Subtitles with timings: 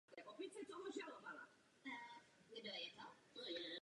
[0.25, 1.47] Vodní plocha má
[1.83, 3.07] protáhlý tvar.